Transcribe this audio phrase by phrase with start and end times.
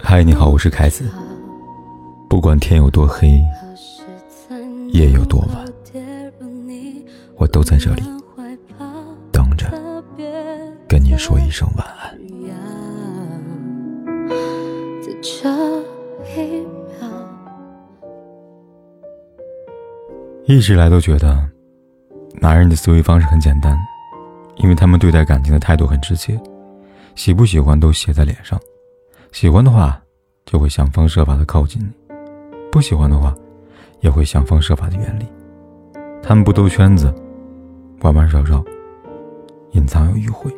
[0.00, 1.04] 嗨，你好，我是凯子。
[2.30, 3.42] 不管天有多黑，
[4.88, 5.66] 夜有多晚，
[7.36, 8.02] 我都在这里
[9.30, 9.70] 等着
[10.88, 12.18] 跟你说一声晚安。
[20.46, 21.38] 一直来都觉得，
[22.40, 23.76] 男人的思维方式很简单，
[24.56, 26.40] 因为他们对待感情的态度很直接，
[27.14, 28.60] 喜不喜欢都写在脸上，
[29.32, 30.00] 喜欢的话
[30.44, 31.90] 就会想方设法的靠近你，
[32.70, 33.34] 不喜欢的话
[34.00, 35.24] 也会想方设法的远离。
[36.22, 37.12] 他们不兜圈子，
[38.00, 38.64] 弯弯绕绕，
[39.72, 40.52] 隐藏有迂回。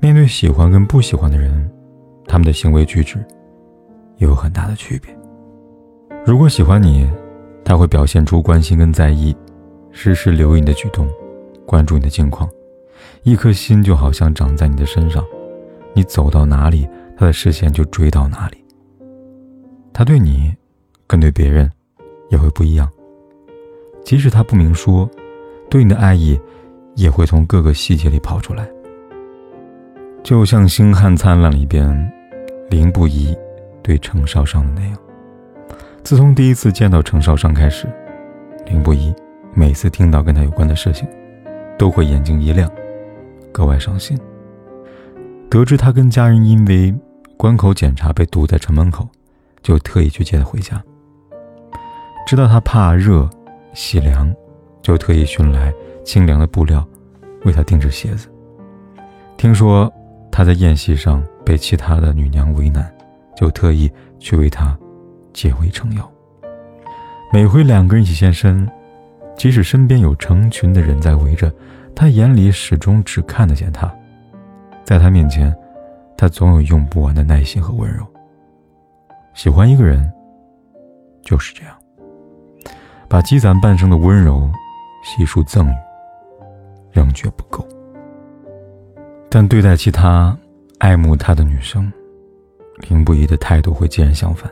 [0.00, 1.70] 面对喜欢跟不喜欢的人，
[2.26, 3.18] 他们的行为举止
[4.16, 5.14] 也有很大的区别。
[6.24, 7.08] 如果喜欢你，
[7.64, 9.36] 他会表现出关心跟在意，
[9.90, 11.06] 时时留意你的举动，
[11.66, 12.48] 关注你的近况，
[13.22, 15.22] 一颗心就好像长在你的身上，
[15.94, 18.64] 你走到哪里，他的视线就追到哪里。
[19.92, 20.54] 他对你，
[21.06, 21.70] 跟对别人，
[22.30, 22.88] 也会不一样。
[24.02, 25.08] 即使他不明说，
[25.68, 26.40] 对你的爱意，
[26.96, 28.66] 也会从各个细节里跑出来。
[30.22, 32.12] 就像《星汉灿烂》里边，
[32.70, 33.36] 林不疑
[33.82, 34.96] 对程少商的那样。
[36.02, 37.86] 自从第一次见到程少商开始，
[38.64, 39.14] 林不疑
[39.52, 41.06] 每次听到跟他有关的事情，
[41.78, 42.70] 都会眼睛一亮，
[43.52, 44.18] 格外伤心。
[45.48, 46.94] 得知他跟家人因为
[47.36, 49.08] 关口检查被堵在城门口，
[49.62, 50.82] 就特意去接他回家。
[52.26, 53.28] 知道他怕热、
[53.74, 54.32] 喜凉，
[54.82, 55.72] 就特意寻来
[56.04, 56.86] 清凉的布料，
[57.44, 58.28] 为他定制鞋子。
[59.36, 59.92] 听说
[60.30, 62.94] 他在宴席上被其他的女娘为难，
[63.36, 64.76] 就特意去为他。
[65.32, 66.12] 解围撑腰。
[67.32, 68.68] 每回两个人一起现身，
[69.36, 71.48] 即使身边有成群的人在围着，
[72.00, 73.94] 他眼里始终只看得见他。
[74.84, 75.54] 在他面前，
[76.16, 78.02] 他总有用不完的耐心和温柔。
[79.34, 80.10] 喜欢一个人，
[81.20, 81.76] 就是这样，
[83.06, 84.50] 把积攒半生的温柔
[85.04, 85.74] 悉数赠予，
[86.90, 87.68] 仍觉不够。
[89.28, 90.34] 但对待其他
[90.78, 91.92] 爱慕他的女生，
[92.88, 94.50] 林不疑的态度会截然相反。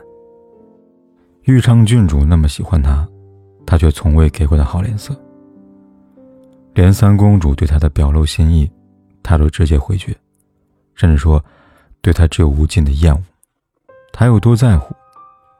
[1.45, 3.09] 玉昌郡主那么喜欢他，
[3.65, 5.19] 他却从未给过他好脸色。
[6.79, 8.71] 连三公主对他的表露心意，
[9.21, 10.15] 他都直接回绝，
[10.95, 11.43] 甚至说
[11.99, 13.21] 对他只有无尽的厌恶。
[14.13, 14.95] 他有多在乎，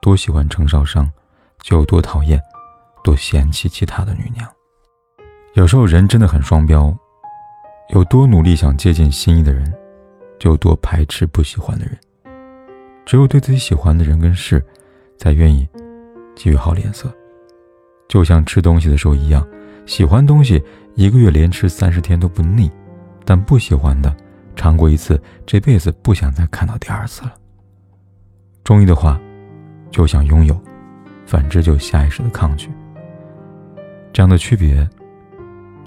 [0.02, 1.12] 多喜欢程少商，
[1.62, 2.41] 就有多讨厌，
[3.03, 4.50] 多嫌弃其他的女娘。
[5.56, 6.97] 有时候人真的很双标，
[7.90, 9.69] 有多努力想接近心仪的人，
[10.40, 11.97] 就有多排斥不喜欢的人。
[13.06, 14.66] 只有对自己喜欢的人跟事。
[15.18, 15.68] 才愿意
[16.34, 17.13] 给予好脸色，
[18.07, 19.46] 就像吃东西的时候一样，
[19.86, 20.63] 喜欢东西
[21.00, 22.70] 一个月连吃三十天都不腻，
[23.24, 24.14] 但不喜欢的
[24.54, 27.34] 尝过一次，这辈子不想再看到第二次了。
[28.66, 29.18] 中意的话，
[29.90, 30.54] 就想拥有；
[31.26, 32.70] 反之就下意识的抗拒。
[34.12, 34.76] 这样的区别，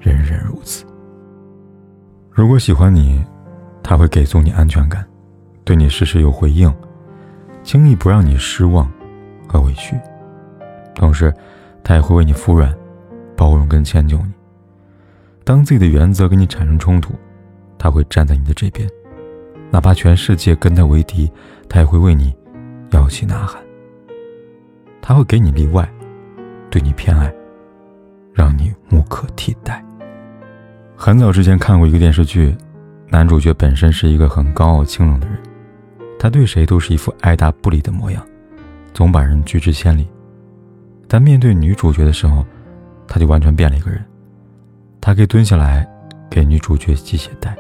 [0.01, 0.87] 人人如此。
[2.31, 3.23] 如果喜欢你，
[3.83, 5.07] 他会给足你安全感，
[5.63, 6.75] 对你事事有回应，
[7.63, 8.91] 轻易不让你失望。
[9.47, 9.95] 和委屈，
[10.95, 11.31] 同时，
[11.85, 12.75] 他也会为你服软、
[13.37, 14.33] 包容跟迁就你。
[15.45, 17.15] 当自己的原则跟你产生冲突，
[17.79, 18.89] 他会站在你的这边，
[19.71, 21.31] 哪怕全世界跟他为敌，
[21.69, 22.35] 他也会为你
[22.91, 23.61] 摇旗呐喊。
[25.01, 25.89] 他会给你例外，
[26.71, 27.33] 对你偏爱，
[28.33, 29.85] 让你无可替代。
[30.95, 32.57] 很早之前看过一个电视剧，
[33.09, 35.37] 男主角本身是一个很高傲清冷的人，
[36.19, 38.25] 他对谁都是一副爱答不理的模样。
[38.95, 40.07] 总把人拒之千里，
[41.09, 42.47] 但面对女主角的时候，
[43.09, 44.05] 他就完全变了一个人。
[45.03, 45.87] 他可以蹲下来
[46.31, 47.55] 给女主角系鞋带，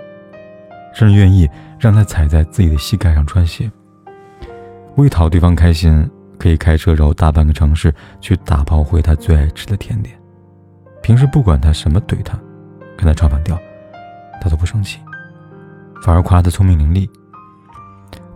[0.95, 3.69] 甚至愿意让她踩在自己的膝盖上穿鞋。
[4.95, 6.09] 为讨对方开心，
[6.39, 10.17] 可以开车绕大半个城市去打包回她最爱吃的甜点。
[11.03, 12.39] 平时不管他什么怼他，
[12.97, 13.59] 跟他唱反调，
[14.41, 15.01] 他都不生气，
[16.01, 17.11] 反而夸他聪明伶俐。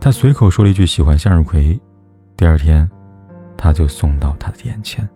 [0.01, 1.81] 他随口说了一句喜欢向日葵。
[2.37, 2.91] 第二天，
[3.57, 5.09] 他就送到他的眼前，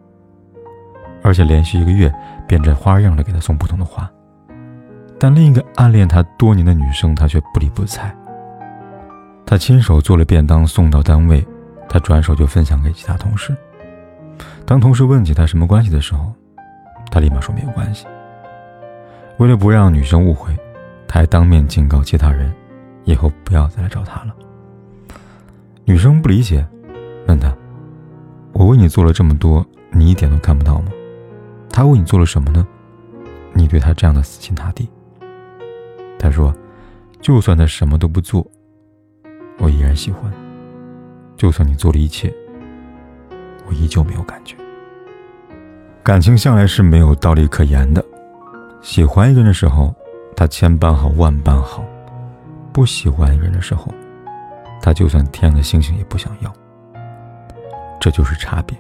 [1.23, 2.13] 而且连续一个月
[2.47, 4.11] 变着花样的给他送不同的花。
[5.19, 8.15] 但另一个暗恋他多年的女生，他却不理不睬。
[9.45, 11.47] 他亲手做了便当送到单位，
[11.89, 13.57] 他转手就分享给其他同事。
[14.65, 16.33] 当同事问起他什么关系的时候，
[17.11, 18.07] 他立马说没有关系。
[19.39, 20.57] 为了不让女生误会，
[21.09, 22.53] 他还当面警告其他人，
[23.05, 24.35] 以后不要再来找他了。
[25.85, 26.67] 女生不理解。
[27.27, 27.55] 问他
[28.53, 30.91] ：“我为你做了这么多，你一点都看不到吗？
[31.81, 32.67] 他为你做了什么呢？
[33.55, 34.87] 你对他这样的死心塌地。”
[36.21, 36.55] 他说
[37.23, 38.47] ：“就算他什么都不做，
[39.59, 40.31] 我依然喜欢；
[41.39, 42.31] 就算你做了一切，
[43.67, 44.55] 我依旧没有感觉。
[46.03, 48.05] 感情向来是没有道理可言的。
[48.83, 49.95] 喜欢一个人的时候，
[50.37, 51.83] 他千般好万般好；
[52.75, 53.91] 不喜欢一个人的时候，
[54.83, 56.53] 他就算天上的星星也不想要。
[57.99, 58.77] 这就是差别。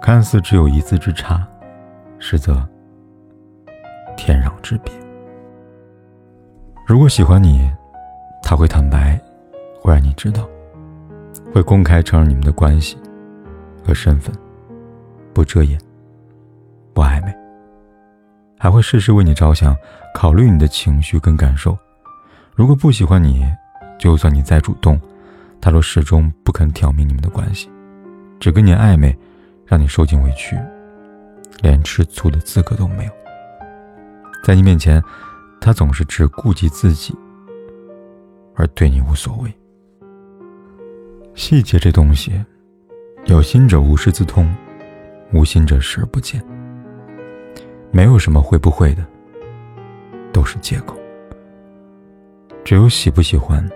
[0.00, 1.44] 看似只有一字之差，
[2.24, 2.64] 实则
[4.16, 4.94] 天壤之别。
[6.86, 7.68] 如果喜欢你，
[8.44, 9.20] 他会坦白，
[9.80, 10.48] 会让你知道，
[11.52, 12.96] 会公开承认你们的关系
[13.84, 14.32] 和身份，
[15.34, 15.76] 不遮掩，
[16.94, 17.34] 不暧昧，
[18.56, 19.76] 还会事事为你着想，
[20.14, 21.76] 考虑你的情绪跟感受。
[22.54, 23.44] 如果不喜欢你，
[23.98, 24.98] 就算你再主动，
[25.60, 27.68] 他都始终不肯挑明你们的关系，
[28.38, 29.12] 只跟你暧昧。
[29.64, 30.58] 让你受尽委屈，
[31.60, 33.12] 连吃醋的资格都没有。
[34.44, 35.02] 在你面前，
[35.60, 37.14] 他总是只顾及自己，
[38.54, 39.52] 而对你无所谓。
[41.34, 42.32] 细节这东西，
[43.26, 44.52] 有心者无师自通，
[45.32, 46.44] 无心者视而不见。
[47.90, 49.06] 没有什么会不会的，
[50.32, 50.96] 都是借口。
[52.64, 53.68] 只有喜不喜欢，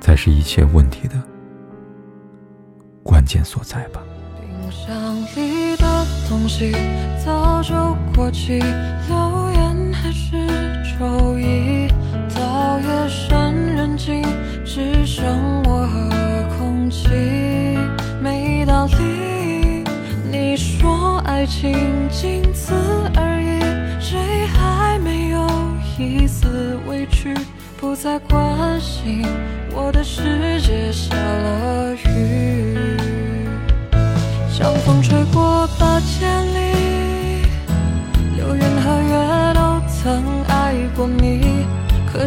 [0.00, 1.22] 才是一切问题的
[3.02, 4.02] 关键所在吧。
[4.68, 6.76] 冰箱里的东西
[7.24, 7.74] 早就
[8.14, 8.58] 过期，
[9.08, 10.36] 留言还是
[10.98, 11.88] 周一。
[12.34, 14.22] 到夜深人静，
[14.66, 17.08] 只剩我和空气，
[18.20, 19.84] 没道理。
[20.30, 22.74] 你说爱情仅此
[23.16, 23.60] 而已，
[23.98, 24.18] 谁
[24.48, 25.48] 还没有
[25.98, 27.34] 一丝委屈？
[27.80, 29.24] 不再关心
[29.72, 32.97] 我的世界下了雨。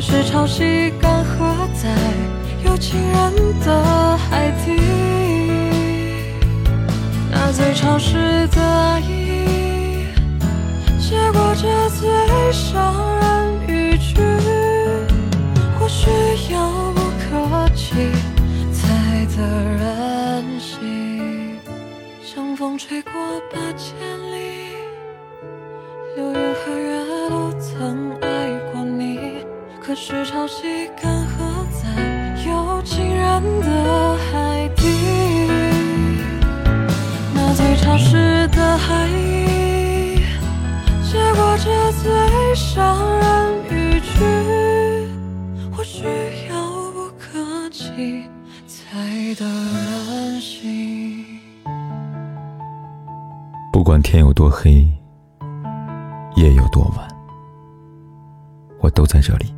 [0.03, 1.95] 是潮汐干涸在
[2.65, 4.75] 有情人的海底，
[7.31, 10.07] 那最潮湿的爱意，
[10.99, 14.15] 结果这最伤人语句，
[15.79, 16.09] 或许
[16.51, 17.93] 遥不可及
[18.73, 19.43] 才得
[19.77, 21.59] 人心。
[22.23, 23.11] 像风吹过
[23.53, 23.95] 八千
[24.31, 24.73] 里，
[26.15, 26.50] 流言
[29.91, 34.87] 可是潮汐干涸在有情人的海底，
[37.35, 40.15] 那最潮湿的海意，
[41.03, 44.13] 结果这最伤人语句，
[45.75, 46.05] 或许
[46.49, 46.55] 遥
[46.93, 48.23] 不可及
[48.65, 48.95] 才
[49.35, 51.25] 得人心。
[53.73, 54.87] 不管天有多黑，
[56.37, 57.05] 夜有多晚，
[58.79, 59.53] 我都在这里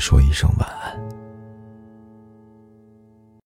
[0.00, 1.09] 说一声晚安。